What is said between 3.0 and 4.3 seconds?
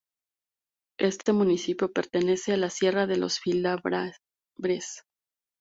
de los Filabres.